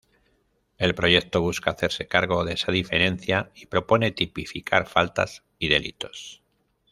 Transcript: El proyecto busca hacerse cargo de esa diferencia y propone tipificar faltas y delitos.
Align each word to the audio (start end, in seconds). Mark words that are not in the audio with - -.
El 0.79 0.95
proyecto 0.95 1.41
busca 1.41 1.69
hacerse 1.69 2.07
cargo 2.07 2.43
de 2.43 2.55
esa 2.55 2.71
diferencia 2.71 3.51
y 3.53 3.67
propone 3.67 4.09
tipificar 4.09 4.87
faltas 4.89 5.43
y 5.59 5.67
delitos. 5.69 6.41